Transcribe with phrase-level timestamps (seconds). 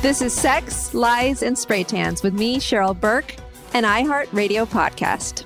[0.00, 3.34] This is Sex, Lies, and Spray Tans with me, Cheryl Burke,
[3.74, 5.44] an iHeartRadio podcast.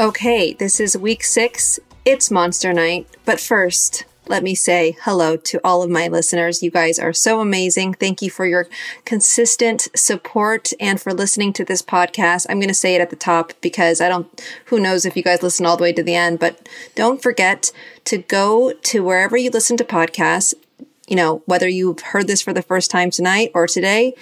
[0.00, 1.78] Okay, this is week six.
[2.06, 3.06] It's Monster Night.
[3.26, 6.62] But first, let me say hello to all of my listeners.
[6.62, 7.92] You guys are so amazing.
[7.92, 8.68] Thank you for your
[9.04, 12.46] consistent support and for listening to this podcast.
[12.48, 15.22] I'm going to say it at the top because I don't, who knows if you
[15.22, 17.70] guys listen all the way to the end, but don't forget
[18.06, 20.54] to go to wherever you listen to podcasts
[21.08, 24.14] you know, whether you've heard this for the first time tonight or today,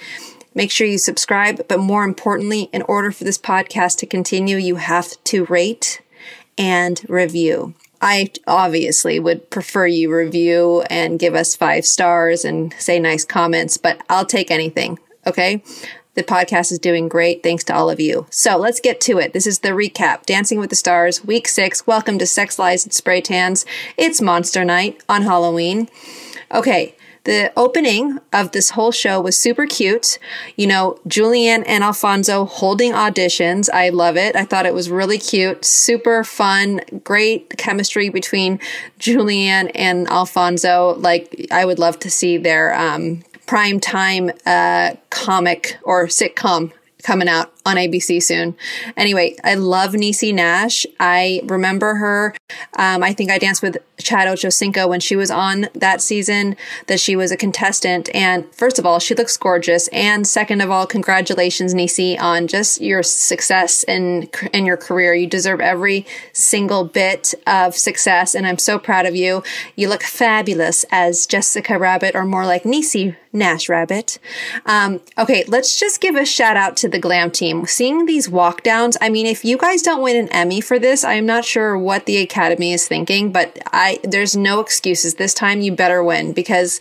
[0.55, 1.67] make sure you subscribe.
[1.67, 6.01] But more importantly, in order for this podcast to continue, you have to rate
[6.57, 7.75] and review.
[8.01, 13.77] I obviously would prefer you review and give us five stars and say nice comments,
[13.77, 14.99] but I'll take anything.
[15.25, 15.63] Okay.
[16.13, 17.43] The podcast is doing great.
[17.43, 18.25] Thanks to all of you.
[18.31, 19.33] So let's get to it.
[19.33, 21.85] This is the recap Dancing with the Stars, week six.
[21.85, 23.67] Welcome to Sex, Lies, and Spray Tans.
[23.97, 25.89] It's Monster Night on Halloween.
[26.53, 30.17] Okay, the opening of this whole show was super cute.
[30.55, 33.69] You know, Julianne and Alfonso holding auditions.
[33.73, 34.35] I love it.
[34.37, 38.59] I thought it was really cute, super fun, great chemistry between
[38.97, 40.95] Julianne and Alfonso.
[40.97, 46.71] Like, I would love to see their um, prime time uh, comic or sitcom
[47.03, 48.55] coming out on ABC soon.
[48.95, 50.85] Anyway, I love Niecy Nash.
[50.99, 52.35] I remember her.
[52.77, 56.55] Um, I think I danced with Chad Ochocinco when she was on that season,
[56.87, 58.09] that she was a contestant.
[58.15, 59.87] And first of all, she looks gorgeous.
[59.89, 65.13] And second of all, congratulations, Niecy, on just your success in, in your career.
[65.13, 68.33] You deserve every single bit of success.
[68.33, 69.43] And I'm so proud of you.
[69.75, 74.19] You look fabulous as Jessica Rabbit, or more like Niecy Nash Rabbit.
[74.65, 78.63] Um, okay, let's just give a shout out to the glam team seeing these walk
[78.63, 78.97] downs.
[79.01, 82.05] I mean, if you guys don't win an Emmy for this, I'm not sure what
[82.05, 85.15] the Academy is thinking, but I there's no excuses.
[85.15, 86.79] This time you better win because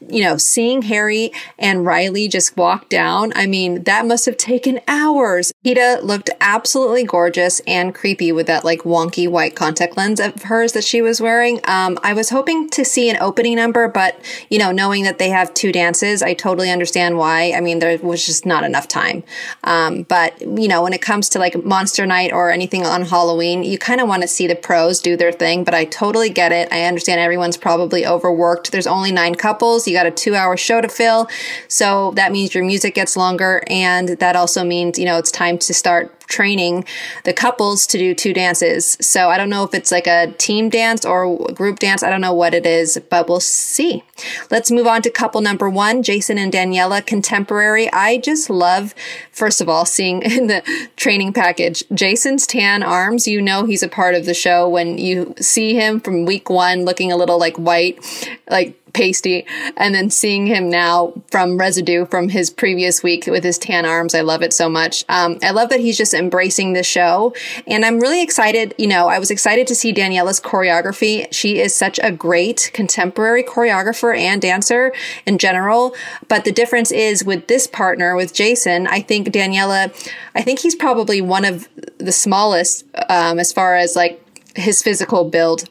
[0.00, 4.80] you know, seeing Harry and Rylee just walk down, I mean, that must have taken
[4.86, 5.52] hours.
[5.64, 10.72] Peta looked absolutely gorgeous and creepy with that like wonky white contact lens of hers
[10.72, 11.60] that she was wearing.
[11.64, 14.16] Um, I was hoping to see an opening number, but
[14.50, 17.52] you know, knowing that they have two dances, I totally understand why.
[17.52, 19.24] I mean, there was just not enough time.
[19.64, 23.64] Um, but you know, when it comes to like Monster Night or anything on Halloween,
[23.64, 26.52] you kind of want to see the pros do their thing, but I totally get
[26.52, 26.72] it.
[26.72, 28.70] I understand everyone's probably overworked.
[28.70, 29.87] There's only nine couples.
[29.88, 31.28] You got a two hour show to fill.
[31.66, 33.62] So that means your music gets longer.
[33.68, 36.84] And that also means, you know, it's time to start training
[37.24, 38.96] the couples to do two dances.
[39.00, 42.02] So I don't know if it's like a team dance or group dance.
[42.02, 44.04] I don't know what it is, but we'll see.
[44.50, 47.90] Let's move on to couple number one, Jason and Daniella, contemporary.
[47.92, 48.94] I just love,
[49.32, 50.62] first of all, seeing in the
[50.96, 53.26] training package, Jason's tan arms.
[53.26, 56.84] You know, he's a part of the show when you see him from week one
[56.84, 57.98] looking a little like white,
[58.50, 59.46] like pasty
[59.76, 64.14] and then seeing him now from residue from his previous week with his tan arms
[64.14, 67.34] i love it so much um, i love that he's just embracing the show.
[67.66, 68.74] And I'm really excited.
[68.78, 71.32] You know, I was excited to see Daniella's choreography.
[71.32, 74.92] She is such a great contemporary choreographer and dancer
[75.26, 75.94] in general.
[76.28, 79.90] But the difference is with this partner, with Jason, I think Daniella,
[80.34, 81.68] I think he's probably one of
[81.98, 84.22] the smallest um, as far as like
[84.56, 85.64] his physical build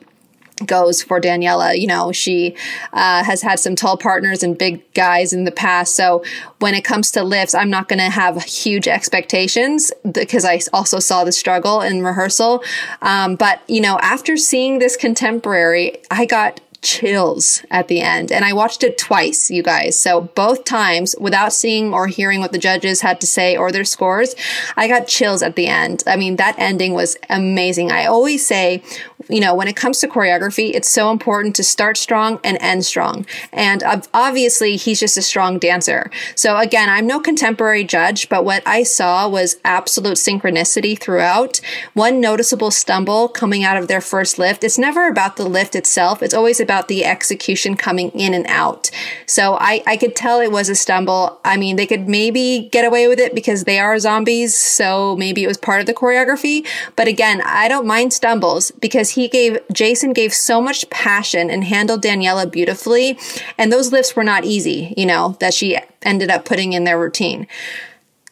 [0.65, 1.75] goes for Daniella.
[1.75, 2.55] You know, she
[2.93, 5.95] uh, has had some tall partners and big guys in the past.
[5.95, 6.23] So
[6.59, 10.99] when it comes to lifts, I'm not going to have huge expectations because I also
[10.99, 12.63] saw the struggle in rehearsal.
[13.01, 18.31] Um, but, you know, after seeing this contemporary, I got chills at the end.
[18.31, 19.97] And I watched it twice, you guys.
[19.99, 23.85] So both times without seeing or hearing what the judges had to say or their
[23.85, 24.35] scores,
[24.75, 26.03] I got chills at the end.
[26.07, 27.91] I mean, that ending was amazing.
[27.91, 28.83] I always say
[29.29, 32.85] you know, when it comes to choreography, it's so important to start strong and end
[32.85, 33.25] strong.
[33.51, 33.83] And
[34.13, 36.09] obviously, he's just a strong dancer.
[36.35, 41.59] So again, I'm no contemporary judge, but what I saw was absolute synchronicity throughout.
[41.93, 44.63] One noticeable stumble coming out of their first lift.
[44.63, 46.21] It's never about the lift itself.
[46.21, 48.91] It's always about the execution coming in and out.
[49.25, 51.39] So I, I could tell it was a stumble.
[51.45, 54.57] I mean, they could maybe get away with it because they are zombies.
[54.57, 56.67] So maybe it was part of the choreography.
[56.97, 61.63] But again, I don't mind stumbles because he gave, Jason gave so much passion and
[61.63, 63.17] handled Daniella beautifully.
[63.57, 66.99] And those lifts were not easy, you know, that she ended up putting in their
[66.99, 67.47] routine.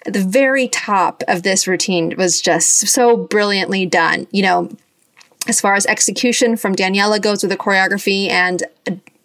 [0.06, 4.28] The very top of this routine was just so brilliantly done.
[4.32, 4.70] You know,
[5.48, 8.64] as far as execution from Daniella goes with the choreography and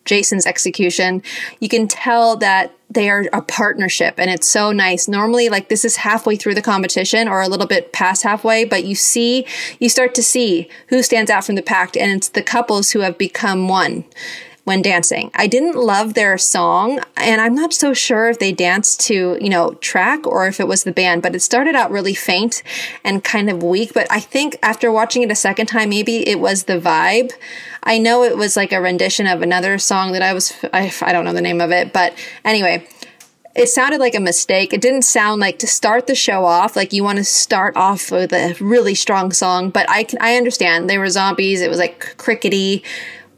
[0.05, 1.23] Jason's execution,
[1.61, 5.07] you can tell that they are a partnership and it's so nice.
[5.07, 8.85] Normally, like this is halfway through the competition or a little bit past halfway, but
[8.85, 9.47] you see,
[9.79, 13.01] you start to see who stands out from the pack and it's the couples who
[13.01, 14.05] have become one
[14.71, 15.33] when dancing.
[15.35, 19.51] I didn't love their song, and I'm not so sure if they danced to, you
[19.51, 22.63] know, track or if it was the band, but it started out really faint
[23.03, 23.93] and kind of weak.
[23.93, 27.33] But I think after watching it a second time, maybe it was the vibe.
[27.83, 31.11] I know it was like a rendition of another song that I was, I, I
[31.11, 32.15] don't know the name of it, but
[32.45, 32.87] anyway
[33.55, 34.73] it sounded like a mistake.
[34.73, 38.13] It didn't sound like to start the show off like you want to start off
[38.13, 40.89] with a really strong song, but I can I understand.
[40.89, 41.61] They were zombies.
[41.61, 42.85] It was like crickety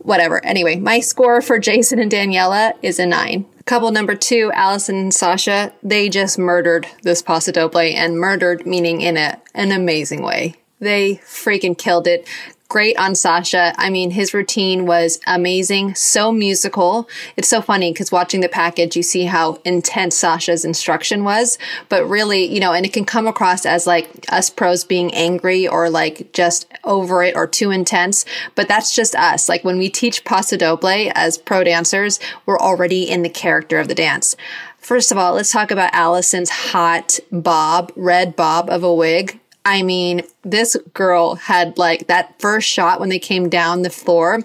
[0.03, 0.45] whatever.
[0.45, 3.47] Anyway, my score for Jason and Daniella is a nine.
[3.65, 9.01] Couple number two, Alyson and Sasha, they just murdered this Paso Doble and murdered meaning
[9.01, 10.57] in a, an amazing way.
[10.81, 12.27] They freaking killed it
[12.73, 13.75] great on Sasha.
[13.77, 17.07] I mean, his routine was amazing, so musical.
[17.37, 21.59] It's so funny because watching the package, you see how intense Sasha's instruction was,
[21.91, 25.69] but really, you know, and it can come across as like us pros being angry
[25.69, 28.25] or like just over it or too intense,
[28.55, 29.51] but that's just us.
[29.51, 33.89] Like when we teach Paso Doble as pro dancers, we're already in the character of
[33.89, 34.35] the dance.
[34.79, 39.42] First of all, let's talk about Alyson's hot bob, red bob of a wig.
[39.65, 44.41] I mean, this girl had like that first shot when they came down the floor,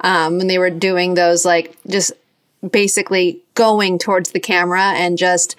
[0.00, 2.12] um, when they were doing those like just
[2.70, 5.56] basically going towards the camera and just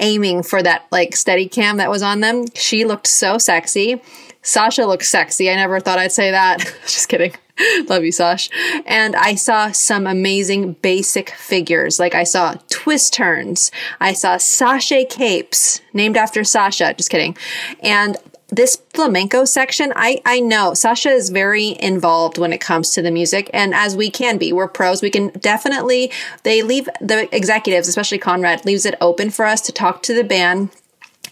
[0.00, 2.44] aiming for that like steady cam that was on them.
[2.54, 4.02] She looked so sexy.
[4.42, 5.50] Sasha looked sexy.
[5.50, 6.58] I never thought I'd say that.
[6.82, 7.34] just kidding.
[7.88, 8.50] Love you, Sash.
[8.86, 12.00] And I saw some amazing basic figures.
[12.00, 13.70] Like I saw twist turns.
[14.00, 16.94] I saw sashay capes named after Sasha.
[16.94, 17.36] Just kidding.
[17.82, 18.16] And
[18.52, 23.10] this flamenco section, I, I know Sasha is very involved when it comes to the
[23.10, 23.50] music.
[23.54, 25.00] And as we can be, we're pros.
[25.00, 26.12] We can definitely,
[26.42, 30.22] they leave the executives, especially Conrad, leaves it open for us to talk to the
[30.22, 30.68] band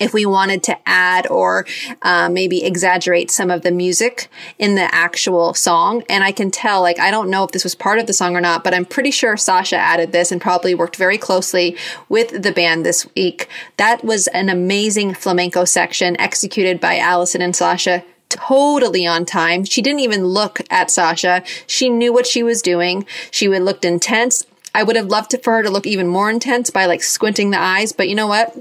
[0.01, 1.67] if we wanted to add or
[2.03, 6.03] uh, maybe exaggerate some of the music in the actual song.
[6.09, 8.35] And I can tell, like, I don't know if this was part of the song
[8.35, 11.77] or not, but I'm pretty sure Sasha added this and probably worked very closely
[12.09, 13.49] with the band this week.
[13.77, 19.65] That was an amazing flamenco section executed by Alyson and Sasha totally on time.
[19.65, 21.43] She didn't even look at Sasha.
[21.67, 23.05] She knew what she was doing.
[23.31, 24.47] She looked intense.
[24.75, 27.51] I would have loved to, for her to look even more intense by like squinting
[27.51, 28.57] the eyes, but you know what?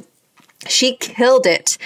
[0.67, 1.77] She killed it.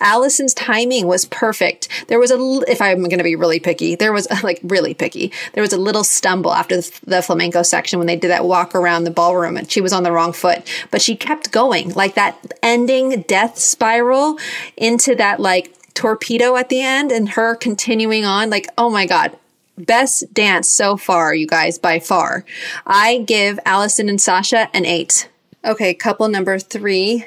[0.00, 1.88] Alyson's timing was perfect.
[2.08, 4.94] There was a, if I'm going to be really picky, there was a, like really
[4.94, 5.32] picky.
[5.52, 8.74] There was a little stumble after the, the, flamenco section when they did that walk
[8.74, 12.14] around the ballroom and she was on the wrong foot, but she kept going like
[12.14, 14.38] that ending death spiral
[14.76, 19.36] into that like torpedo at the end and her continuing on like, oh my God.
[19.78, 22.44] Best dance so far, you guys, by far.
[22.86, 25.30] I give Alyson and Sasha an eight.
[25.64, 27.24] Okay, couple number three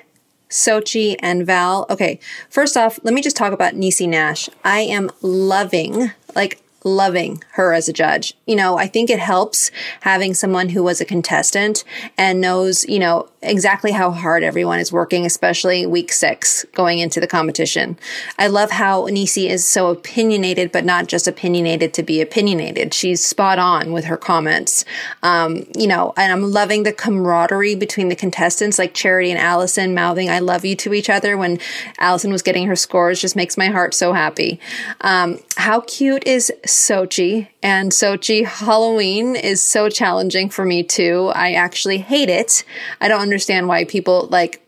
[0.53, 1.85] Xochitl, and Val.
[1.89, 2.19] Okay,
[2.49, 4.49] first off, let me just talk about Niecy Nash.
[4.63, 8.35] I am loving, like, loving her as a judge.
[8.45, 9.71] You know, I think it helps
[10.01, 11.83] having someone who was a contestant
[12.17, 17.19] and knows, you know, exactly how hard everyone is working, especially week six going into
[17.19, 17.97] the competition.
[18.37, 22.93] I love how Niecy is so opinionated, but not just opinionated to be opinionated.
[22.93, 24.85] She's spot on with her comments.
[25.21, 29.93] Um, you know, and I'm loving the camaraderie between the contestants, like Charity and Alyson
[29.93, 31.59] mouthing "I love you" to each other when
[31.99, 33.19] Alyson was getting her scores.
[33.19, 34.59] Just makes my heart so happy.
[35.01, 41.31] Um, how cute is Xochitl, and Xochitl Halloween is so challenging for me too.
[41.33, 42.63] I actually hate it.
[42.99, 44.59] I don't understand why people like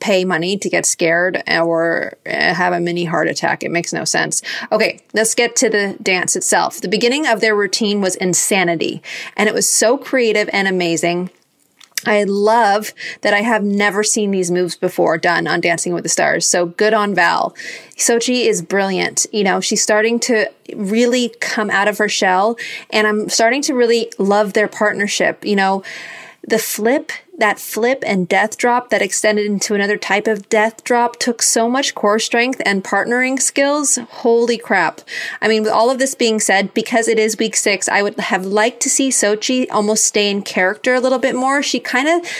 [0.00, 3.62] pay money to get scared or have a mini heart attack.
[3.62, 4.42] It makes no sense.
[4.72, 6.80] Okay, let's get to the dance itself.
[6.80, 9.00] The beginning of their routine was insanity,
[9.36, 11.30] and it was so creative and amazing.
[12.04, 16.08] I love that I have never seen these moves before done on Dancing with the
[16.08, 16.48] Stars.
[16.48, 17.54] So good on Val.
[17.96, 19.26] Xochitl is brilliant.
[19.32, 22.56] You know, she's starting to really come out of her shell
[22.90, 25.44] and I'm starting to really love their partnership.
[25.44, 25.82] You know,
[26.46, 31.18] the flip, that flip and death drop that extended into another type of death drop
[31.18, 33.98] took so much core strength and partnering skills.
[34.10, 35.00] Holy crap.
[35.40, 38.18] I mean, with all of this being said, because it is week six, I would
[38.18, 41.62] have liked to see Xochitl almost stay in character a little bit more.
[41.62, 42.30] She kind of,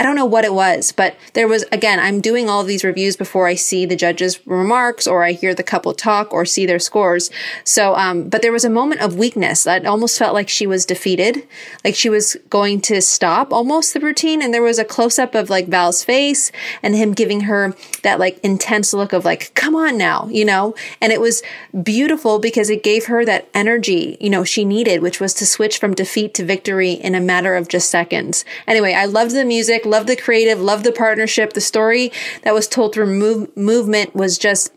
[0.00, 3.18] I don't know what it was, but there was, again, I'm doing all these reviews
[3.18, 6.78] before I see the judges' remarks or I hear the couple talk or see their
[6.78, 7.30] scores.
[7.64, 10.86] So, um, but there was a moment of weakness that almost felt like she was
[10.86, 11.46] defeated,
[11.84, 14.40] like she was going to stop almost the routine.
[14.40, 16.50] And there was a close up of like Val's face
[16.82, 20.74] and him giving her that like intense look of like, come on now, you know?
[21.02, 21.42] And it was
[21.82, 25.76] beautiful because it gave her that energy, you know, she needed, which was to switch
[25.76, 28.46] from defeat to victory in a matter of just seconds.
[28.66, 31.52] Anyway, I loved the music love the creative, love the partnership.
[31.52, 34.72] The story that was told through move, movement was just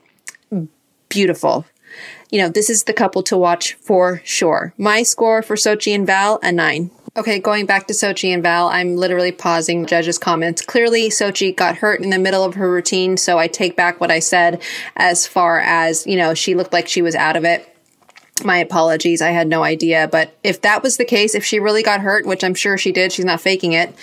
[1.10, 1.66] beautiful.
[2.32, 4.74] You know, this is the couple to watch for sure.
[4.78, 6.90] My score for Xochitl and Val, a nine.
[7.16, 10.64] Okay, going back to Xochitl and Val, I'm literally pausing judges' comments.
[10.64, 14.10] Clearly, Xochitl got hurt in the middle of her routine, so I take back what
[14.10, 14.64] I said
[14.96, 17.73] as far as, you know, she looked like she was out of it
[18.44, 19.22] my apologies.
[19.22, 20.08] I had no idea.
[20.08, 22.92] But if that was the case, if she really got hurt, which I'm sure she
[22.92, 23.96] did, she's not faking it,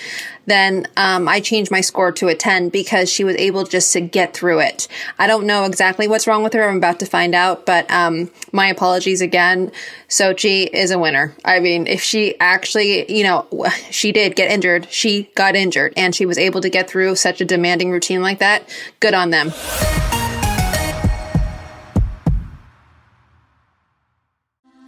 [0.47, 4.01] then um, I changed my score to a 10 because she was able just to
[4.01, 4.89] get through it.
[5.19, 6.69] I don't know exactly what's wrong with her.
[6.69, 9.71] I'm about to find out, but um, my apologies again.
[10.09, 11.35] Xochitl is a winner.
[11.45, 13.47] I mean, if she actually, you know,
[13.91, 17.41] she did get injured, she got injured, and she was able to get through such
[17.41, 18.69] a demanding routine like that,
[18.99, 19.53] good on them.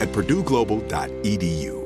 [0.00, 1.85] at purdueglobal.edu.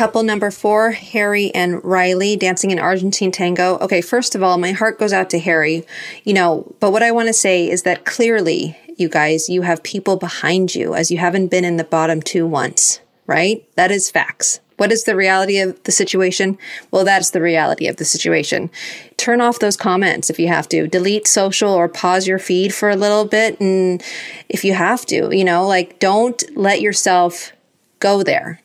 [0.00, 3.76] Couple number four, Harry and Rylee dancing an Argentine tango.
[3.80, 5.84] Okay, first of all, my heart goes out to Harry,
[6.24, 9.82] you know, but what I want to say is that clearly, you guys, you have
[9.82, 13.62] people behind you as you haven't been in the bottom two once, right?
[13.76, 14.60] That is facts.
[14.78, 16.56] What is the reality of the situation?
[16.90, 18.70] Well, that's the reality of the situation.
[19.18, 20.86] Turn off those comments if you have to.
[20.86, 23.60] Delete social or pause your feed for a little bit.
[23.60, 24.02] And
[24.48, 27.52] if you have to, you know, like don't let yourself
[27.98, 28.62] go there.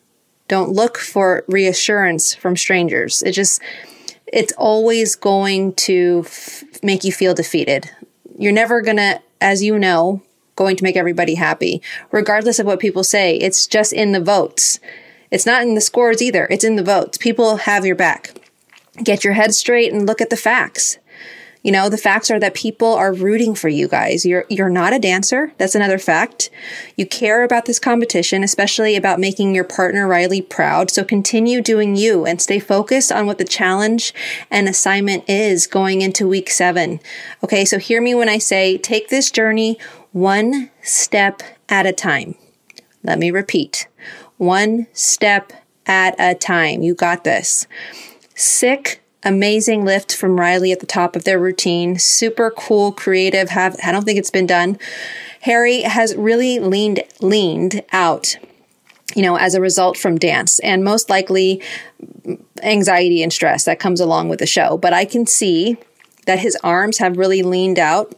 [0.48, 3.24] Don't look for reassurance from strangers.
[3.24, 3.62] It just,
[4.28, 7.90] it's always going to f- make you feel defeated.
[8.38, 10.22] You're never going to, as you know,
[10.56, 13.38] going to make everybody happy, regardless of what people say.
[13.38, 14.80] It's just in the votes.
[15.32, 16.48] It's not in the scores either.
[16.50, 17.18] It's in the votes.
[17.18, 18.36] People have your back.
[19.04, 20.98] Get your head straight and look at the facts.
[21.66, 24.24] You know, the facts are that people are rooting for you guys.
[24.24, 25.52] You're you're not a dancer.
[25.58, 26.52] That's another fact.
[26.96, 30.92] You care about this competition, especially about making your partner Rylee proud.
[30.92, 34.14] So continue doing you and stay focused on what the challenge
[34.52, 37.00] and assignment is going into week 7.
[37.44, 37.66] Okay?
[37.66, 39.80] So hear me when I say take this journey
[40.12, 42.36] one step at a time.
[43.02, 43.88] Let me repeat.
[44.38, 45.52] One step
[45.88, 46.84] at a time.
[46.84, 47.66] You got this.
[48.36, 52.00] Sick amazing lift from Rylee at the top of their routine.
[52.00, 53.50] Super cool, creative.
[53.50, 54.77] Have I don't think it's been done.
[55.41, 58.38] Harry has really leaned leaned out
[59.15, 61.62] you know, as a result from dance and most likely
[62.62, 64.77] anxiety and stress that comes along with the show.
[64.77, 65.77] But I can see
[66.25, 68.13] that his arms have really leaned out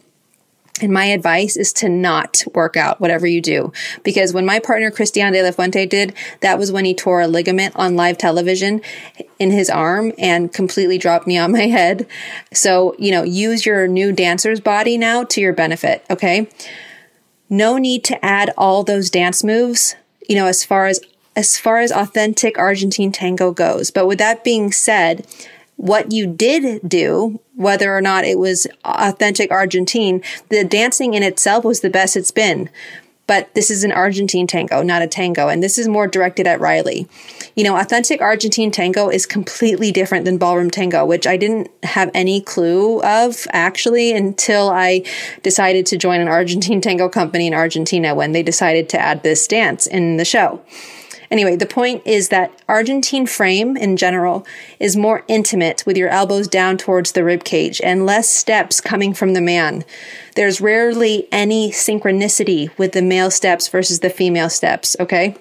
[0.80, 3.72] and my advice is to not work out whatever you do.
[4.02, 7.28] Because when my partner Christian de la Fuente did, that was when he tore a
[7.28, 8.80] ligament on live television
[9.38, 12.06] in his arm and completely dropped me on my head.
[12.52, 16.48] So, you know, use your new dancer's body now to your benefit, okay?
[17.50, 19.96] No need to add all those dance moves,
[20.28, 21.00] you know, as far as
[21.34, 23.92] as far as authentic Argentine tango goes.
[23.92, 25.24] But with that being said,
[25.78, 31.64] what you did do, whether or not it was authentic Argentine, the dancing in itself
[31.64, 32.68] was the best it's been.
[33.28, 35.48] But this is an Argentine tango, not a tango.
[35.48, 37.08] And this is more directed at Rylee.
[37.54, 42.10] You know, authentic Argentine tango is completely different than ballroom tango, which I didn't have
[42.12, 45.04] any clue of actually until I
[45.42, 49.46] decided to join an Argentine tango company in Argentina when they decided to add this
[49.46, 50.60] dance in the show.
[51.30, 54.46] Anyway, the point is that Argentine frame in general
[54.78, 59.12] is more intimate with your elbows down towards the rib cage and less steps coming
[59.12, 59.84] from the man.
[60.34, 65.36] There's rarely any synchronicity with the male steps versus the female steps, okay?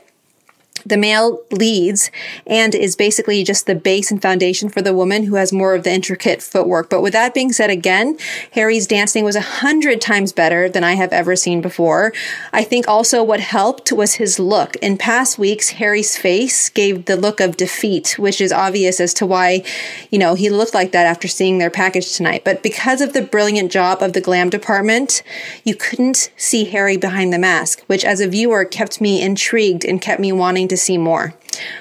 [0.88, 2.12] The male leads
[2.46, 5.84] and is basically just the base and foundation for the woman who has more of
[5.84, 6.90] the intricate footwork.
[6.90, 8.18] But with that being said, again,
[8.52, 12.14] Harry's dancing was a hundred times better than I have ever seen before.
[12.54, 14.78] I think also what helped was his look.
[14.78, 19.26] In past weeks, Harry's face gave the look of defeat, which is obvious as to
[19.26, 19.64] why,
[20.10, 22.44] you know, he looked like that after seeing their package tonight.
[22.46, 25.22] But because of the brilliant job of the glam department,
[25.66, 30.02] you couldn't see Harry behind the mask, which as a viewer kept me intrigued and
[30.02, 31.34] kept me wanting to see more.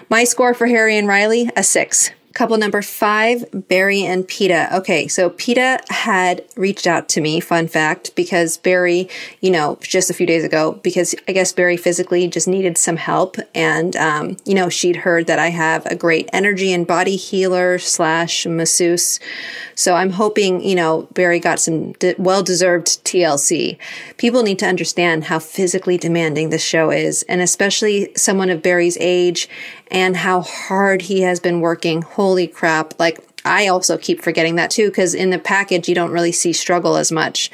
[0.09, 2.11] My score for Harry and Rylee, a six.
[2.37, 4.68] Couple number five, Barry and Peta.
[4.77, 9.09] Okay, so Peta had reached out to me, fun fact, because Barry,
[9.40, 12.99] you know, just a few days ago, because I guess Barry physically just needed some
[12.99, 13.38] help.
[13.55, 17.79] And, um, you know, she'd heard that I have a great energy and body healer
[17.79, 19.18] slash masseuse.
[19.75, 23.79] So I'm hoping, you know, Barry got some de- well deserved TLC.
[24.18, 28.99] People need to understand how physically demanding this show is, and especially someone of Barry's
[29.01, 29.49] age
[29.90, 32.03] and how hard he has been working.
[32.03, 32.99] Holy crap.
[32.99, 36.53] Like, I also keep forgetting that too, because in the package, you don't really see
[36.53, 37.51] struggle as much.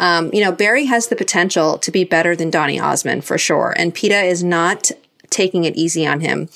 [0.00, 3.72] Um, you know, Barry has the potential to be better than Donny Osmond for sure.
[3.76, 4.90] And Peta is not
[5.30, 6.48] taking it easy on him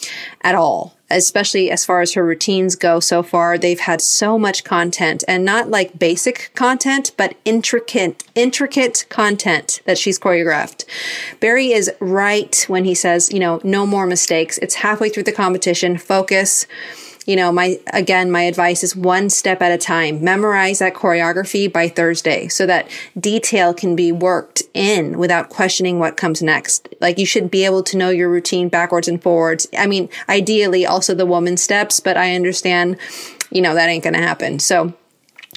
[0.42, 3.58] at all especially as far as her routines go so far.
[3.58, 9.98] They've had so much content and not like basic content, but intricate, intricate content that
[9.98, 10.84] she's choreographed.
[11.40, 14.58] Barry is right when he says, you know, no more mistakes.
[14.58, 15.98] It's halfway through the competition.
[15.98, 16.66] Focus
[17.30, 20.20] you know, my, again, my advice is one step at a time.
[20.20, 26.16] Memorize that choreography by Thursday so that detail can be worked in without questioning what
[26.16, 26.88] comes next.
[27.00, 29.68] Like you should be able to know your routine backwards and forwards.
[29.78, 32.96] I mean, ideally also the woman steps, but I understand,
[33.52, 34.58] you know, that ain't going to happen.
[34.58, 34.92] So,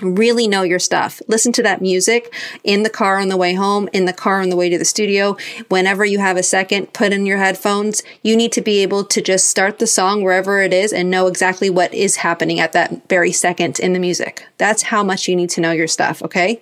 [0.02, 1.22] Really know your stuff.
[1.28, 4.50] Listen to that music in the car on the way home, in the car on
[4.50, 5.38] the way to the studio.
[5.70, 8.02] Whenever you have a second, put in your headphones.
[8.24, 11.28] You need to be able to just start the song wherever it is and know
[11.28, 14.48] exactly what is happening at that very second in the music.
[14.58, 16.60] That's how much you need to know your stuff, okay?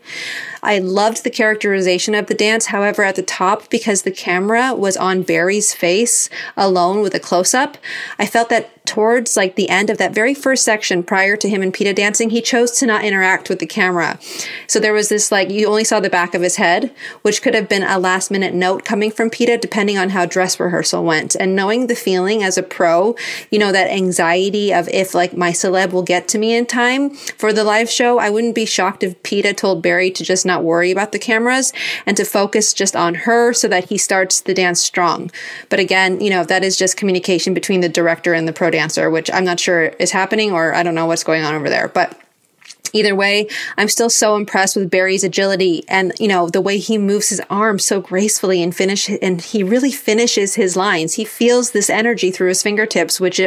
[0.61, 2.65] I loved the characterization of the dance.
[2.65, 7.53] However, at the top, because the camera was on Barry's face alone with a close
[7.53, 7.77] up,
[8.19, 11.61] I felt that towards like the end of that very first section prior to him
[11.61, 14.19] and Peta dancing, he chose to not interact with the camera.
[14.67, 17.55] So there was this like, you only saw the back of his head, which could
[17.55, 21.35] have been a last minute note coming from Peta depending on how dress rehearsal went.
[21.35, 23.15] And knowing the feeling as a pro,
[23.49, 27.11] you know, that anxiety of if like my celeb will get to me in time
[27.11, 30.65] for the live show, I wouldn't be shocked if Peta told Barry to just not
[30.65, 31.71] worry about the cameras
[32.05, 35.31] and to focus just on her so that he starts the dance strong.
[35.69, 38.80] But again, you know, that is just communication between the director and the pro dancer,
[39.09, 41.87] which I'm not sure is happening or I don't know what's going on over there.
[41.87, 42.17] But
[42.93, 46.97] Either way, I'm still so impressed with Barry's agility and, you know, the way he
[46.97, 51.13] moves his arms so gracefully and finish, and he really finishes his lines.
[51.13, 53.39] He feels this energy through his fingertips, which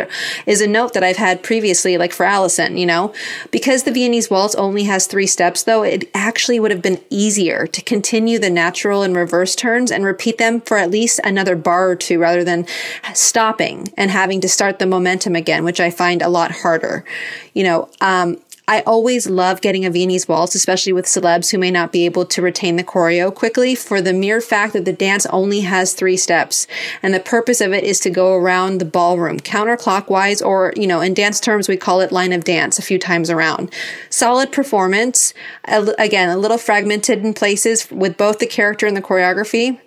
[0.47, 3.13] is a note that I've had previously, like for Alyson, you know,
[3.51, 7.67] because the Viennese waltz only has three steps though, it actually would have been easier
[7.67, 11.91] to continue the natural and reverse turns and repeat them for at least another bar
[11.91, 12.67] or two rather than
[13.13, 17.05] stopping and having to start the momentum again, which I find a lot harder.
[17.53, 21.71] You know, um, I always love getting a Viennese waltz, especially with celebs who may
[21.71, 25.27] not be able to retain the choreo quickly for the mere fact that the dance
[25.27, 26.67] only has three steps.
[27.03, 31.03] And the purpose of it is to go around the ballroom counterclockwise, or, you know,
[31.03, 33.71] in dance terms, we call it line of dance a few times around.
[34.09, 35.35] Solid performance.
[35.65, 39.79] Again, a little fragmented in places with both the character and the choreography.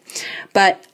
[0.53, 0.85] But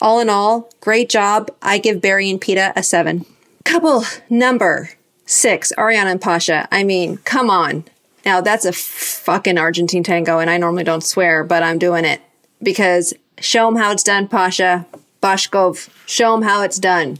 [0.00, 1.50] all in all, great job.
[1.60, 3.26] I give Barry and Peta a seven.
[3.64, 4.90] Couple number
[5.26, 6.68] Six, Ariana and Pasha.
[6.70, 7.84] I mean, come on.
[8.24, 12.20] Now that's a fucking Argentine tango, and I normally don't swear, but I'm doing it
[12.62, 14.86] because show them how it's done, Pasha.
[15.22, 17.18] Pashkov, show them how it's done.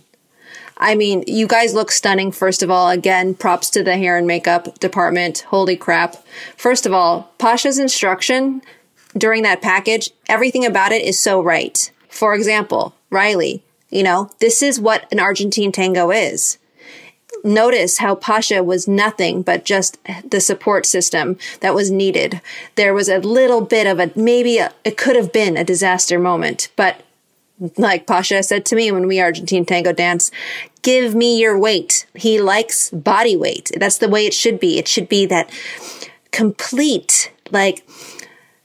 [0.77, 2.91] I mean, you guys look stunning, first of all.
[2.91, 5.41] Again, props to the hair and makeup department.
[5.49, 6.17] Holy crap.
[6.57, 8.61] First of all, Pasha's instruction
[9.17, 11.91] during that package, everything about it is so right.
[12.09, 16.59] For example, Rylee, you know, this is what an Argentine tango is
[17.45, 22.41] notice how Pasha was nothing but just the support system that was needed.
[22.75, 26.19] There was a little bit of a maybe a, it could have been a disaster
[26.19, 27.03] moment, but
[27.77, 30.31] like Pasha said to me when we Argentine tango dance,
[30.83, 32.07] give me your weight.
[32.15, 33.71] He likes body weight.
[33.79, 34.79] That's the way it should be.
[34.79, 35.51] It should be that
[36.33, 37.87] complete, like,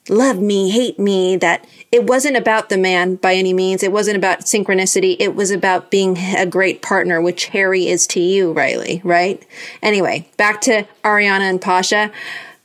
[0.09, 3.82] love me, hate me, that it wasn't about the man by any means.
[3.82, 5.15] It wasn't about synchronicity.
[5.19, 9.43] It was about being a great partner, which Harry is to you, Rylee, right?
[9.82, 12.12] Anyway, back to Ariana and Pasha.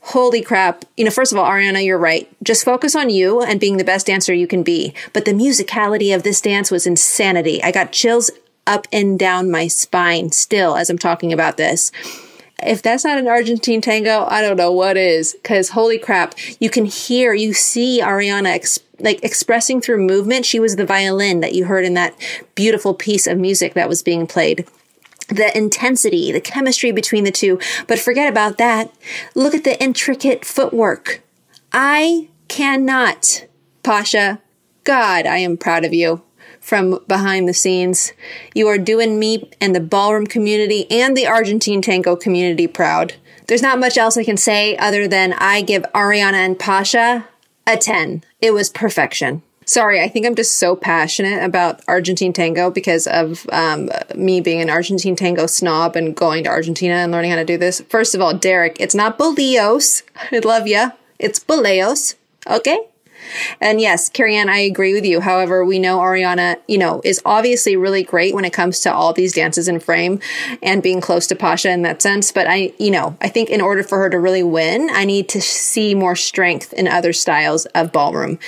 [0.01, 0.85] Holy crap.
[0.95, 2.29] You know, first of all, Ariana, you're right.
[2.43, 4.93] Just focus on you and being the best dancer you can be.
[5.13, 7.63] But the musicality of this dance was insanity.
[7.63, 8.29] I got chills
[8.67, 11.91] up and down my spine still as I'm talking about this
[12.63, 15.33] if that's not an Argentine tango, I don't know what is.
[15.33, 18.55] Because holy crap, you can hear, you see Ariana
[18.99, 20.45] like expressing through movement.
[20.45, 22.15] She was the violin that you heard in that
[22.55, 24.67] beautiful piece of music that was being played.
[25.27, 27.59] The intensity, the chemistry between the two.
[27.87, 28.91] But forget about that.
[29.33, 31.21] Look at the intricate footwork.
[31.71, 33.45] I cannot,
[33.83, 34.41] Pasha.
[34.83, 36.21] God, I am proud of you
[36.61, 38.13] from behind the scenes.
[38.53, 43.13] You are doing me and the ballroom community and the Argentine tango community proud.
[43.47, 47.27] There's not much else I can say other than I give Ariana and Pasha
[47.67, 48.23] a 10.
[48.41, 49.41] It was perfection.
[49.67, 54.61] Sorry, I think I'm just so passionate about Argentine tango because of um, me being
[54.61, 57.81] an Argentine tango snob and going to Argentina and learning how to do this.
[57.89, 60.03] First of all, Derek, it's not Boleos.
[60.31, 60.91] I love ya.
[61.17, 62.15] It's Boleos.
[62.47, 62.77] Okay?
[63.61, 65.21] And yes, Carrie Ann, I agree with you.
[65.21, 69.13] However, we know Ariana, you know, is obviously really great when it comes to all
[69.13, 70.19] these dances in frame
[70.61, 72.31] and being close to Pasha in that sense.
[72.31, 75.29] But I, you know, I think in order for her to really win, I need
[75.29, 78.39] to see more strength in other styles of ballroom.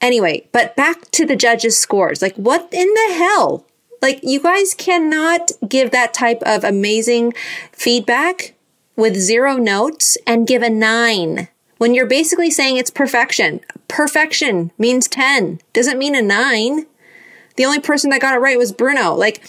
[0.00, 2.20] Anyway, but back to the judges' scores.
[2.20, 3.64] Like, what in the hell?
[4.02, 7.34] Like, you guys cannot give that type of amazing
[7.70, 8.54] feedback
[8.96, 11.48] with zero notes and give a nine
[11.82, 13.60] when you're basically saying it's perfection.
[13.88, 16.86] Perfection means 10, doesn't mean a 9.
[17.56, 19.14] The only person that got it right was Bruno.
[19.14, 19.42] Like,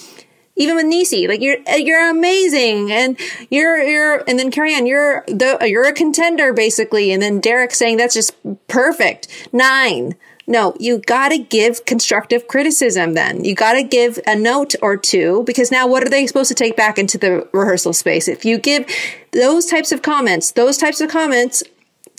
[0.56, 3.20] even with Niecy, like you're you're amazing, and
[3.52, 7.74] you're you're, and then Carrie Ann, you're the you're a contender basically, and then Derek
[7.74, 8.36] saying that's just
[8.68, 10.16] perfect nine.
[10.46, 13.46] No, you gotta give constructive criticism then.
[13.46, 16.76] You gotta give a note or two because now what are they supposed to take
[16.76, 18.28] back into the rehearsal space?
[18.28, 18.86] If you give
[19.32, 21.64] those types of comments, those types of comments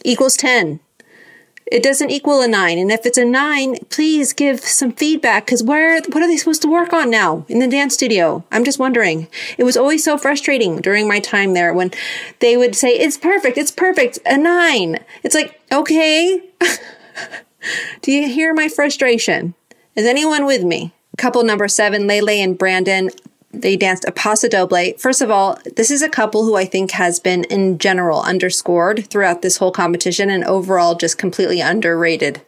[0.05, 0.81] equals 10.
[1.67, 2.79] It doesn't equal a nine.
[2.79, 6.63] And if it's a nine, please give some feedback because where, what are they supposed
[6.63, 8.45] to work on now in the dance studio?
[8.53, 9.29] I'm just wondering.
[9.57, 11.91] It was always so frustrating during my time there when
[12.41, 13.57] they would say, it's perfect.
[13.57, 14.19] It's perfect.
[14.27, 14.99] A nine.
[15.23, 16.43] It's like, okay.
[18.03, 19.55] Do you hear my frustration?
[19.97, 20.93] Is anyone with me?
[21.17, 23.09] Couple number seven, Lele and Brandon.
[23.61, 24.93] They danced a paso doble.
[24.99, 29.07] First of all, this is a couple who I think has been in general underscored
[29.09, 32.43] throughout this whole competition and overall just completely underrated.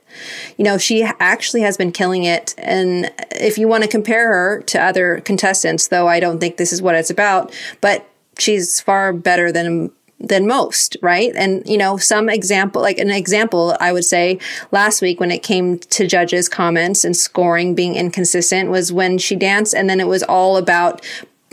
[0.56, 2.54] You know, she actually has been killing it.
[2.58, 6.72] And if you want to compare her to other contestants, though I don't think this
[6.72, 9.92] is what it's about, but she's far better than
[10.28, 11.32] than most, right?
[11.36, 14.38] And, you know, some example, like an example, I would say
[14.72, 19.36] last week when it came to judges' comments and scoring being inconsistent was when she
[19.36, 21.04] danced and then it was all about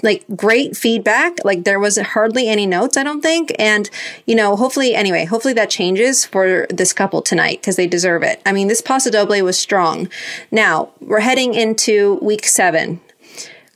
[0.04, 1.38] like great feedback.
[1.44, 3.54] Like there was hardly any notes, I don't think.
[3.58, 3.90] And,
[4.28, 8.42] you know, hopefully, anyway, hopefully that changes for this couple tonight because they deserve it.
[8.46, 10.10] I mean, this Paso Doble was strong.
[10.52, 13.00] Now we're heading into week seven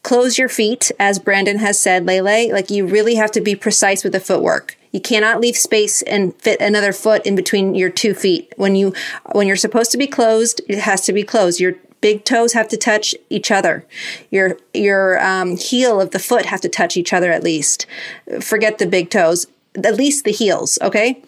[0.07, 2.49] close your feet, as Brandon has said, Lele.
[2.53, 4.77] Like you really have to be precise with the footwork.
[4.93, 8.53] You cannot leave space and fit another foot in between your two feet.
[8.55, 8.93] When you
[9.33, 11.59] when you're supposed to be closed, it has to be closed.
[11.59, 13.85] Your big toes have to touch each other.
[14.31, 17.85] Your your um, heel of the foot have to touch each other at least.
[18.39, 19.45] Forget the big toes.
[19.75, 20.79] At least the heels.
[20.81, 21.21] Okay.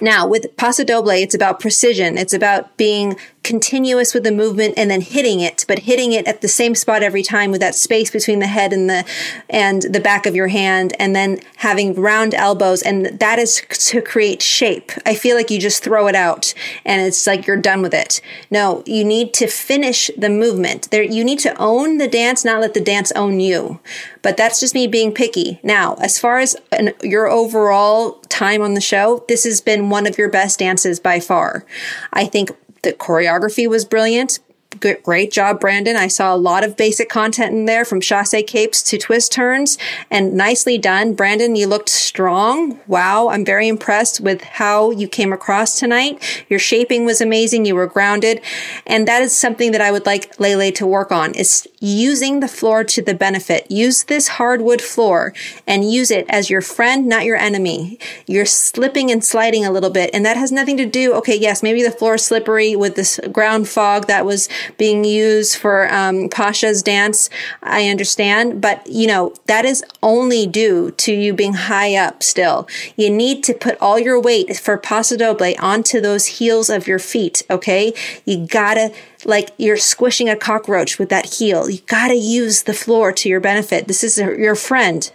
[0.00, 2.16] Now, with Paso Doble, it's about precision.
[2.16, 6.40] It's about being continuous with the movement and then hitting it, but hitting it at
[6.40, 9.04] the same spot every time with that space between the head and the
[9.48, 14.02] and the back of your hand, and then having round elbows, and that is to
[14.02, 14.92] create shape.
[15.06, 18.20] I feel like you just throw it out and it's like you're done with it.
[18.50, 20.90] No, you need to finish the movement.
[20.90, 23.80] There, you need to own the dance, not let the dance own you.
[24.22, 25.60] But that's just me being picky.
[25.62, 30.06] Now, as far as an, your overall time on the show, this has been one
[30.06, 31.64] of your best dances by far.
[32.12, 32.50] I think
[32.82, 34.38] the choreography was brilliant.
[34.78, 35.96] Good, great job, Brandon.
[35.96, 39.76] I saw a lot of basic content in there from chasse capes to twist turns
[40.12, 41.14] and nicely done.
[41.14, 42.78] Brandon, you looked strong.
[42.86, 43.30] Wow.
[43.30, 46.44] I'm very impressed with how you came across tonight.
[46.48, 47.64] Your shaping was amazing.
[47.64, 48.40] You were grounded.
[48.86, 52.48] And that is something that I would like Lele to work on is using the
[52.48, 53.68] floor to the benefit.
[53.70, 55.34] Use this hardwood floor
[55.66, 57.98] and use it as your friend, not your enemy.
[58.26, 60.10] You're slipping and sliding a little bit.
[60.14, 61.12] And that has nothing to do.
[61.14, 61.36] Okay.
[61.36, 61.60] Yes.
[61.60, 66.28] Maybe the floor is slippery with this ground fog that was being used for um,
[66.28, 67.30] Pasha's dance.
[67.62, 72.22] I understand, but you know that is only due to you being high up.
[72.22, 76.86] Still, you need to put all your weight for Paso Doble onto those heels of
[76.86, 77.42] your feet.
[77.50, 77.94] Okay,
[78.24, 78.92] you gotta
[79.24, 81.68] like you're squishing a cockroach with that heel.
[81.68, 83.86] You gotta use the floor to your benefit.
[83.86, 85.10] This is your friend.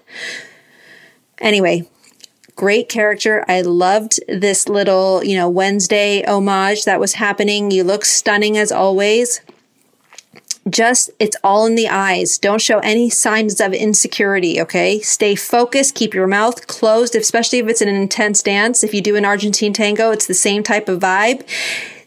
[1.40, 1.88] Anyway,
[2.56, 3.44] great character.
[3.48, 7.72] I loved this little, you know, Wednesday homage that was happening.
[7.72, 9.42] You look stunning as always.
[10.68, 12.40] Just, it's all in the eyes.
[12.40, 15.00] Don't show any signs of insecurity, okay?
[15.00, 15.94] Stay focused.
[15.94, 18.84] Keep your mouth closed, especially if it's an intense dance.
[18.84, 21.46] If you do an Argentine tango, it's the same type of vibe.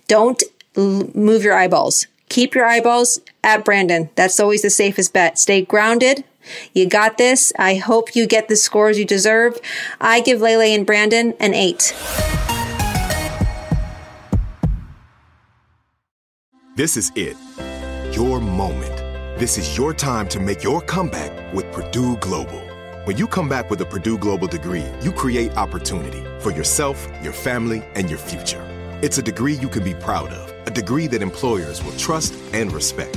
[0.08, 0.42] Don't
[0.76, 2.08] l- move your eyeballs.
[2.30, 4.11] Keep your eyeballs at Brandon.
[4.16, 5.38] That's always the safest bet.
[5.38, 6.24] Stay grounded.
[6.72, 7.52] You got this.
[7.58, 9.58] I hope you get the scores you deserve.
[10.00, 11.94] I give Lele and Brandon an eight.
[16.76, 17.37] This is it.
[18.14, 18.96] Your moment.
[19.38, 22.61] This is your time to make your comeback with Purdue Global.
[23.04, 27.32] When you come back with a Purdue Global degree, you create opportunity for yourself, your
[27.32, 28.62] family, and your future.
[29.00, 32.72] It's a degree you can be proud of, a degree that employers will trust and
[32.72, 33.16] respect.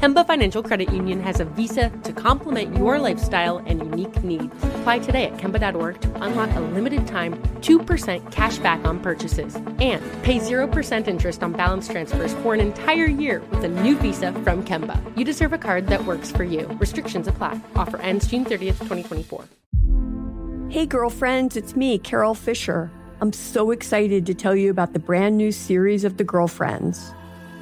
[0.00, 4.46] Kemba Financial Credit Union has a visa to complement your lifestyle and unique needs.
[4.80, 10.02] Apply today at Kemba.org to unlock a limited time 2% cash back on purchases and
[10.22, 14.64] pay 0% interest on balance transfers for an entire year with a new visa from
[14.64, 14.96] Kemba.
[15.18, 16.66] You deserve a card that works for you.
[16.80, 17.60] Restrictions apply.
[17.76, 19.44] Offer ends June 30th, 2024.
[20.70, 22.90] Hey, girlfriends, it's me, Carol Fisher.
[23.20, 27.12] I'm so excited to tell you about the brand new series of The Girlfriends.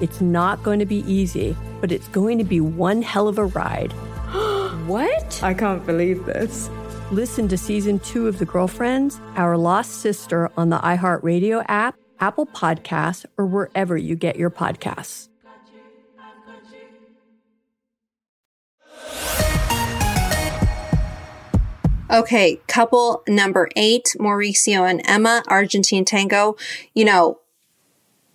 [0.00, 3.46] It's not going to be easy, but it's going to be one hell of a
[3.46, 3.92] ride.
[4.86, 5.42] what?
[5.42, 6.70] I can't believe this.
[7.10, 12.46] Listen to season two of The Girlfriends, Our Lost Sister on the iHeartRadio app, Apple
[12.46, 15.28] Podcasts, or wherever you get your podcasts.
[22.10, 26.56] Okay, couple number eight, Mauricio and Emma, Argentine Tango.
[26.94, 27.40] You know,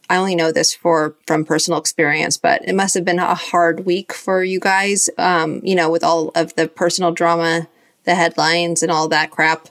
[0.10, 3.86] I only know this for from personal experience, but it must have been a hard
[3.86, 5.10] week for you guys.
[5.18, 7.68] Um, you know, with all of the personal drama,
[8.04, 9.70] the headlines, and all that crap.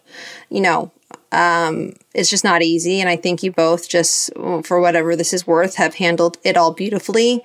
[0.49, 0.92] You know,
[1.33, 3.01] um, it's just not easy.
[3.01, 4.31] And I think you both, just
[4.64, 7.42] for whatever this is worth, have handled it all beautifully.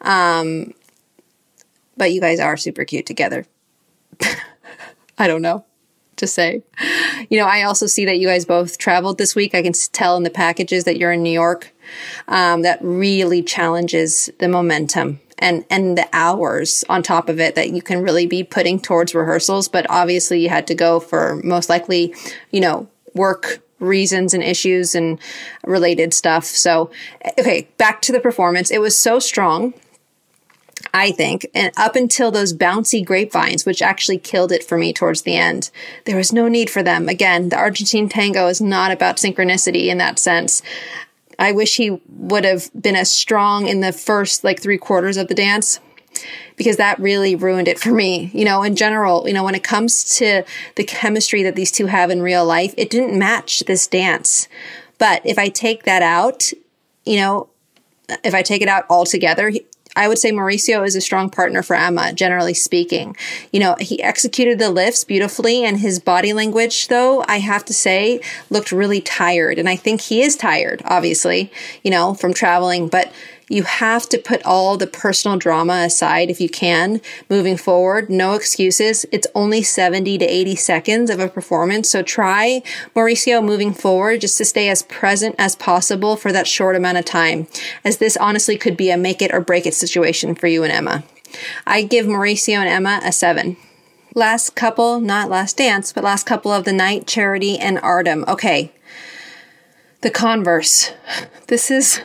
[0.00, 0.74] Um,
[1.96, 3.46] but you guys are super cute together.
[5.18, 5.64] I don't know
[6.16, 6.62] to say.
[7.28, 9.54] You know, I also see that you guys both traveled this week.
[9.54, 11.72] I can tell in the packages that you're in New York.
[12.28, 17.70] Um, that really challenges the momentum and and the hours on top of it that
[17.70, 19.68] you can really be putting towards rehearsals.
[19.68, 22.14] But obviously, you had to go for most likely,
[22.50, 25.18] you know, work reasons and issues and
[25.64, 26.44] related stuff.
[26.44, 26.90] So,
[27.38, 28.70] okay, back to the performance.
[28.70, 29.74] It was so strong.
[30.94, 35.22] I think, and up until those bouncy grapevines, which actually killed it for me towards
[35.22, 35.70] the end,
[36.04, 37.08] there was no need for them.
[37.08, 40.62] Again, the Argentine tango is not about synchronicity in that sense.
[41.38, 45.28] I wish he would have been as strong in the first like three quarters of
[45.28, 45.80] the dance
[46.56, 48.30] because that really ruined it for me.
[48.34, 50.42] You know, in general, you know, when it comes to
[50.74, 54.48] the chemistry that these two have in real life, it didn't match this dance.
[54.98, 56.50] But if I take that out,
[57.04, 57.48] you know,
[58.24, 59.52] if I take it out altogether,
[59.98, 63.16] I would say Mauricio is a strong partner for Emma, generally speaking.
[63.52, 67.74] You know, he executed the lifts beautifully, and his body language, though, I have to
[67.74, 69.58] say, looked really tired.
[69.58, 71.50] And I think he is tired, obviously,
[71.82, 73.12] you know, from traveling, but
[73.48, 78.10] you have to put all the personal drama aside if you can moving forward.
[78.10, 79.06] No excuses.
[79.10, 81.88] It's only 70 to 80 seconds of a performance.
[81.88, 82.62] So try
[82.94, 87.04] Mauricio moving forward just to stay as present as possible for that short amount of
[87.04, 87.46] time,
[87.84, 90.72] as this honestly could be a make it or break it situation for you and
[90.72, 91.04] Emma.
[91.66, 93.56] I give Mauricio and Emma a seven.
[94.14, 98.24] Last couple, not last dance, but last couple of the night, Charity and Artem.
[98.26, 98.72] Okay.
[100.00, 100.92] The converse.
[101.48, 102.02] This is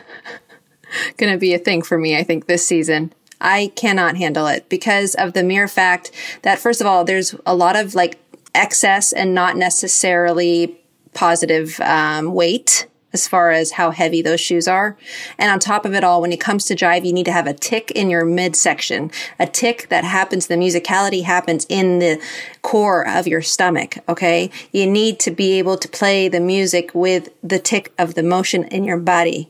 [1.16, 3.12] going to be a thing for me, I think, this season.
[3.40, 6.10] I cannot handle it because of the mere fact
[6.42, 8.18] that, first of all, there's a lot of like
[8.54, 10.78] excess and not necessarily
[11.12, 14.98] positive um, weight as far as how heavy those shoes are.
[15.38, 17.46] And on top of it all, when it comes to jive, you need to have
[17.46, 22.20] a tick in your midsection, a tick that happens, the musicality happens in the
[22.62, 23.98] core of your stomach.
[24.08, 24.50] Okay.
[24.72, 28.64] You need to be able to play the music with the tick of the motion
[28.64, 29.48] in your body.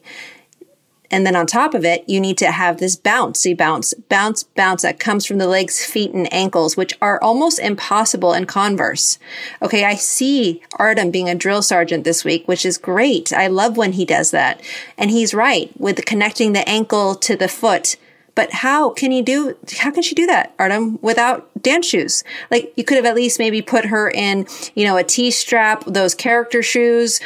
[1.11, 4.83] And then on top of it, you need to have this bouncy bounce, bounce, bounce
[4.83, 9.19] that comes from the legs, feet, and ankles, which are almost impossible in Converse.
[9.63, 9.85] Okay.
[9.85, 13.33] I see Artem being a drill sergeant this week, which is great.
[13.33, 14.61] I love when he does that.
[14.99, 17.97] And he's right with connecting the ankle to the foot.
[18.35, 22.25] But how can he do, how can she do that, Artem, without dance shoes?
[22.51, 25.85] Like you could have at least maybe put her in, you know, a T strap,
[25.87, 27.21] those character shoes,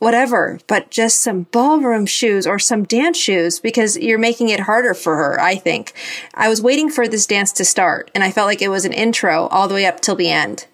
[0.00, 4.94] whatever, but just some ballroom shoes or some dance shoes because you're making it harder
[4.94, 5.92] for her, I think.
[6.34, 8.92] I was waiting for this dance to start and I felt like it was an
[8.92, 10.66] intro all the way up till the end.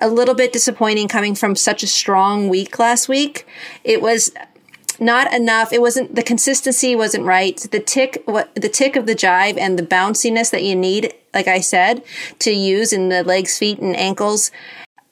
[0.00, 3.46] a little bit disappointing coming from such a strong week last week.
[3.84, 4.32] It was
[4.98, 5.72] not enough.
[5.72, 7.56] It wasn't the consistency wasn't right.
[7.56, 11.48] The tick, what the tick of the jive and the bounciness that you need, like
[11.48, 12.02] I said,
[12.40, 14.50] to use in the legs, feet, and ankles.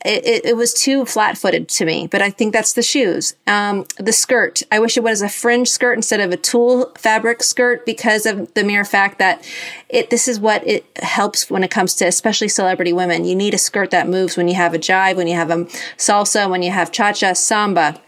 [0.04, 3.34] It, it, it was too flat footed to me, but I think that's the shoes.
[3.46, 7.42] Um, the skirt, I wish it was a fringe skirt instead of a tulle fabric
[7.42, 9.46] skirt because of the mere fact that
[9.90, 13.26] it, this is what it helps when it comes to especially celebrity women.
[13.26, 15.64] You need a skirt that moves when you have a jive, when you have a
[15.98, 18.00] salsa, when you have cha-cha, samba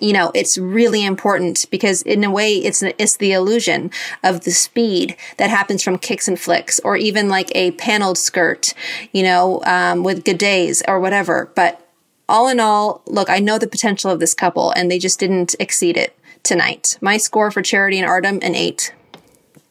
[0.00, 3.90] you know, it's really important because in a way, it's, it's the illusion
[4.22, 8.74] of the speed that happens from kicks and flicks or even like a paneled skirt,
[9.12, 11.50] you know, um, with days or whatever.
[11.54, 11.88] But
[12.28, 15.54] all in all, look, I know the potential of this couple and they just didn't
[15.58, 16.98] exceed it tonight.
[17.00, 18.94] My score for Charity and Artem, an eight.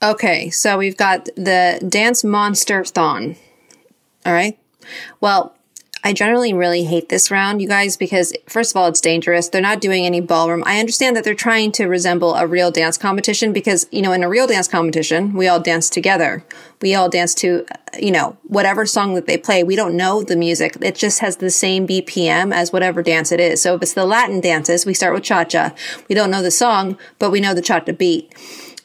[0.01, 3.35] Okay, so we've got the Dance Monster Thon.
[4.25, 4.57] All right.
[5.21, 5.56] Well,
[6.03, 9.49] I generally really hate this round, you guys, because first of all, it's dangerous.
[9.49, 10.63] They're not doing any ballroom.
[10.65, 14.23] I understand that they're trying to resemble a real dance competition because, you know, in
[14.23, 16.45] a real dance competition, we all dance together.
[16.81, 17.65] We all dance to,
[17.99, 19.63] you know, whatever song that they play.
[19.63, 20.77] We don't know the music.
[20.81, 23.61] It just has the same BPM as whatever dance it is.
[23.61, 25.73] So if it's the Latin dances, we start with cha-cha.
[26.07, 28.33] We don't know the song, but we know the cha-cha beat.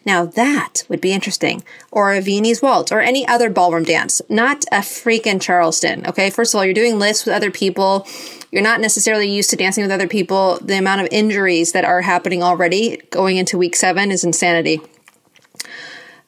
[0.05, 1.63] Now that would be interesting.
[1.91, 6.07] Or a Viennese waltz or any other ballroom dance, not a freaking Charleston.
[6.07, 6.31] Okay.
[6.31, 8.07] First of all, you're doing lists with other people.
[8.51, 10.59] You're not necessarily used to dancing with other people.
[10.61, 14.81] The amount of injuries that are happening already going into week seven is insanity.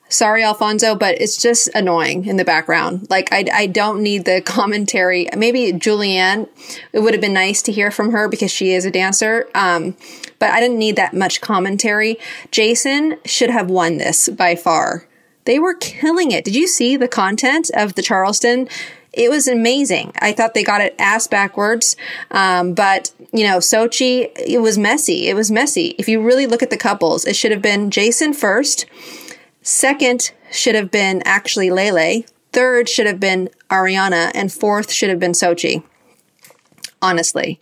[0.09, 3.09] Sorry, Alfonso, but it's just annoying in the background.
[3.11, 5.29] Like, I, I don't need the commentary.
[5.37, 6.49] Maybe Julianne,
[6.93, 9.49] it would have been nice to hear from her because she is a dancer.
[9.55, 9.97] Um,
[10.39, 12.19] but I didn't need that much commentary.
[12.51, 15.07] Jason should have won this by far.
[15.47, 16.45] They were killing it.
[16.45, 18.69] Did you see the content of the Charleston?
[19.13, 20.13] It was amazing.
[20.21, 21.97] I thought they got it ass backwards.
[22.31, 25.29] Um, but, you know, Xochitl, it was messy.
[25.29, 25.95] It was messy.
[25.99, 28.87] If you really look at the couples, it should have been Jason first.
[29.65, 32.23] Second should have been actually Lele.
[32.53, 34.31] Third should have been Ariana.
[34.33, 35.83] And fourth should have been Xochitl
[37.05, 37.61] honestly.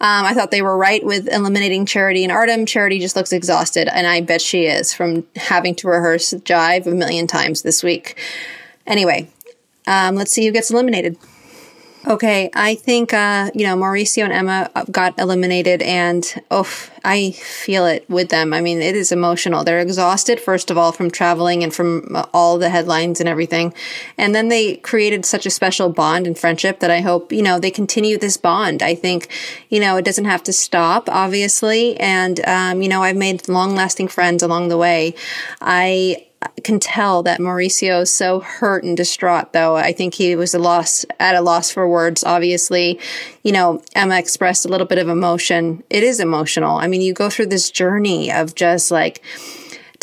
[0.00, 2.64] Um, I thought they were right with eliminating Charity and Artem.
[2.64, 6.90] Charity just looks exhausted, and I bet she is from having to rehearse Jive a
[6.92, 8.16] million times this week.
[8.86, 9.28] Anyway,
[9.88, 11.18] um, let's see who gets eliminated.
[12.06, 16.70] Okay, I think uh, you know Mauricio and Emma got eliminated, and oh,
[17.02, 18.52] I feel it with them.
[18.52, 19.64] I mean, it is emotional.
[19.64, 23.72] They're exhausted first of all from traveling and from all the headlines and everything,
[24.18, 27.58] and then they created such a special bond and friendship that I hope you know
[27.58, 28.82] they continue this bond.
[28.82, 29.28] I think
[29.70, 33.74] you know it doesn't have to stop, obviously, and um, you know I've made long
[33.74, 35.14] lasting friends along the way.
[35.62, 36.26] I
[36.62, 39.76] can tell that Mauricio is so hurt and distraught, though.
[39.76, 42.24] I think he was a loss, at a loss for words.
[42.24, 42.98] Obviously,
[43.42, 45.82] you know, Emma expressed a little bit of emotion.
[45.90, 46.76] It is emotional.
[46.76, 49.22] I mean, you go through this journey of just like,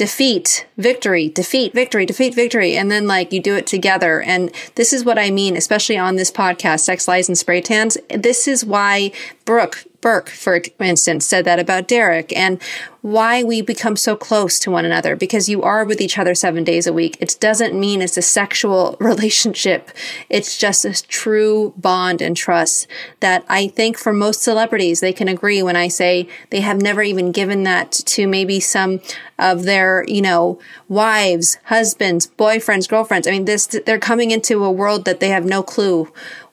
[0.01, 2.75] defeat, victory, defeat, victory, defeat, victory.
[2.75, 4.19] And then like you do it together.
[4.19, 7.99] And this is what I mean, especially on this podcast, Sex, Lies, and Spray Tans.
[8.09, 9.11] This is why
[9.45, 12.61] Brooke Burke, for instance, said that about Derek and
[13.01, 16.63] why we become so close to one another because you are with each other seven
[16.63, 17.17] days a week.
[17.19, 19.91] It doesn't mean it's a sexual relationship.
[20.29, 22.87] It's just a true bond and trust
[23.19, 27.03] that I think for most celebrities, they can agree when I say they have never
[27.03, 29.01] even given that to maybe some
[29.37, 33.27] of their, you know, wives, husbands, boyfriends, girlfriends.
[33.27, 36.11] I mean, this, they're coming into a world that they have no clue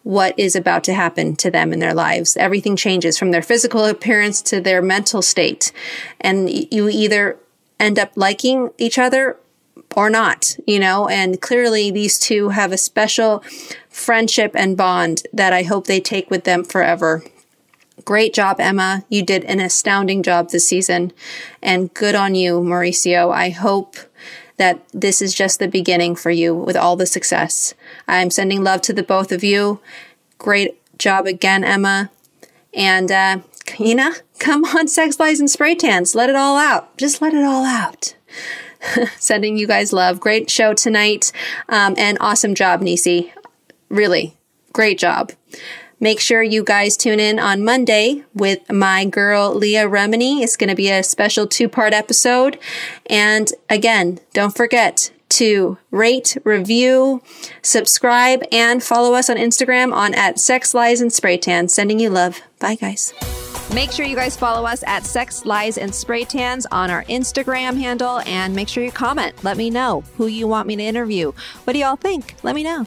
[0.09, 2.34] what is about to happen to them in their lives.
[2.38, 5.70] Everything changes from their physical appearance to their mental state.
[6.18, 7.36] And you either
[7.78, 9.36] end up liking each other
[9.94, 13.44] or not, you know, and clearly these two have a special
[13.90, 17.22] friendship and bond that I hope they take with them forever.
[18.06, 19.04] Great job, Emma.
[19.11, 21.12] You did an astounding job this season.
[21.62, 23.30] And good on you, Mauricio.
[23.30, 23.96] I hope
[24.59, 27.74] that this is just the beginning for you with all the success.
[28.06, 29.80] I'm sending love to the both of you.
[30.36, 32.11] Great job again, Emma.
[32.74, 36.14] And, uh, Kina, come on, sex lies and spray tans.
[36.14, 36.96] Let it all out.
[36.96, 38.14] Just let it all out.
[39.16, 40.20] Sending you guys love.
[40.20, 41.32] Great show tonight.
[41.68, 43.32] Um, and awesome job, Niecy.
[43.88, 44.36] Really
[44.72, 45.32] great job.
[46.01, 50.42] Make sure you guys tune in on Monday with my girl Leah Remini.
[50.42, 52.59] It's going to be a special two part episode.
[53.07, 57.22] And again, don't forget to rate, review,
[57.62, 61.68] subscribe, and follow us on Instagram on at Sex Lies and Spray Tan.
[61.68, 62.40] Sending you love.
[62.61, 63.12] Bye, guys.
[63.74, 67.78] Make sure you guys follow us at Sex Lies and Spray Tans on our Instagram
[67.78, 69.44] handle and make sure you comment.
[69.44, 71.32] Let me know who you want me to interview.
[71.64, 72.34] What do y'all think?
[72.42, 72.86] Let me know.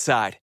[0.00, 0.38] Side.